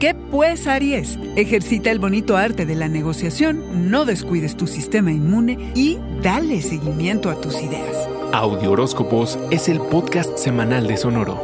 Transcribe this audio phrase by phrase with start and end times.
[0.00, 1.18] ¿Qué pues, Aries?
[1.36, 7.28] Ejercita el bonito arte de la negociación, no descuides tu sistema inmune y dale seguimiento
[7.28, 8.08] a tus ideas.
[8.32, 11.38] Audio Horóscopos es el podcast semanal de Sonoro.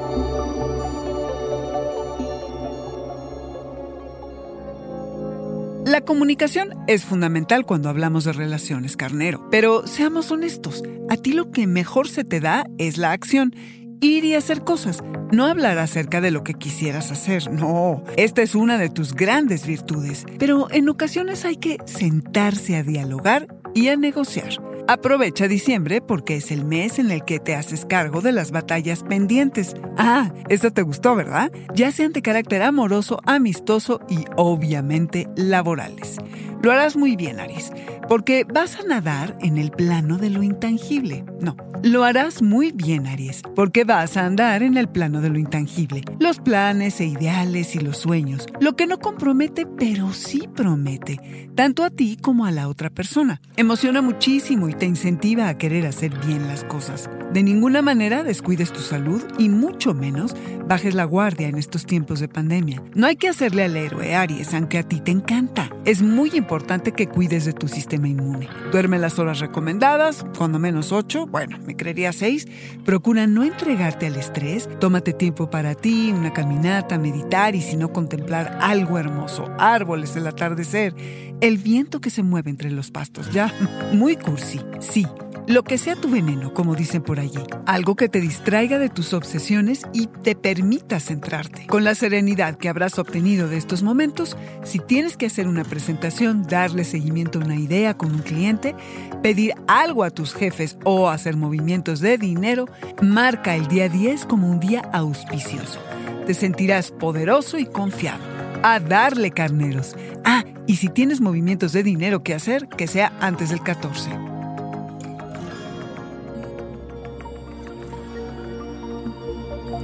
[5.85, 9.47] La comunicación es fundamental cuando hablamos de relaciones, carnero.
[9.51, 13.55] Pero seamos honestos, a ti lo que mejor se te da es la acción
[14.01, 15.03] ir y hacer cosas.
[15.33, 18.03] No hablar acerca de lo que quisieras hacer, no.
[18.17, 23.49] Esta es una de tus grandes virtudes, pero en ocasiones hay que sentarse a dialogar
[23.75, 24.51] y a negociar.
[24.89, 29.03] Aprovecha diciembre porque es el mes en el que te haces cargo de las batallas
[29.03, 29.75] pendientes.
[29.97, 31.51] Ah, eso te gustó, ¿verdad?
[31.75, 36.19] Ya sean de carácter amoroso, amistoso y obviamente laborales.
[36.63, 37.73] Lo harás muy bien, Aries,
[38.09, 41.25] porque vas a nadar en el plano de lo intangible.
[41.41, 45.39] No, lo harás muy bien, Aries, porque vas a andar en el plano de lo
[45.39, 46.03] intangible.
[46.19, 48.47] Los planes e ideales y los sueños.
[48.61, 53.41] Lo que no compromete, pero sí promete, tanto a ti como a la otra persona.
[53.57, 57.11] Emociona muchísimo y te incentiva a querer hacer bien las cosas.
[57.33, 60.35] De ninguna manera descuides tu salud y mucho menos
[60.67, 62.83] bajes la guardia en estos tiempos de pandemia.
[62.95, 65.71] No hay que hacerle al héroe, Aries, aunque a ti te encanta.
[65.85, 68.49] Es muy importante que cuides de tu sistema inmune.
[68.73, 72.47] Duerme las horas recomendadas, cuando menos 8, bueno, me creería 6.
[72.85, 74.69] Procura no entregarte al estrés.
[74.81, 80.27] Tómate tiempo para ti, una caminata, meditar y si no contemplar algo hermoso, árboles, el
[80.27, 80.95] atardecer,
[81.41, 83.31] el viento que se mueve entre los pastos.
[83.33, 83.53] Ya,
[83.93, 85.07] muy cursi, sí
[85.47, 87.39] lo que sea tu veneno, como dicen por allí.
[87.67, 91.67] Algo que te distraiga de tus obsesiones y te permita centrarte.
[91.67, 96.43] Con la serenidad que habrás obtenido de estos momentos, si tienes que hacer una presentación,
[96.43, 98.75] darle seguimiento a una idea con un cliente,
[99.23, 102.67] pedir algo a tus jefes o hacer movimientos de dinero,
[103.01, 105.79] marca el día 10 como un día auspicioso.
[106.27, 108.25] Te sentirás poderoso y confiado.
[108.63, 109.95] A darle carneros.
[110.25, 114.26] Ah, y si tienes movimientos de dinero que hacer, que sea antes del 14.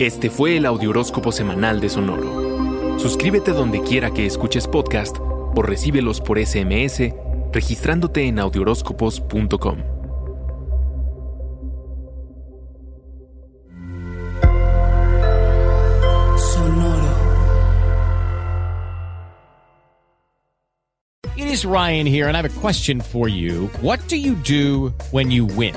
[0.02, 2.98] Este fue el Audioróscopo Semanal de Sonoro.
[2.98, 7.14] Suscríbete donde quiera que escuches podcast o recíbelos por SMS
[7.52, 9.78] registrándote en audioróscopos.com.
[16.36, 17.14] Sonoro.
[21.36, 23.70] It is Ryan here, and I have a question for you.
[23.80, 25.76] What do you do when you win?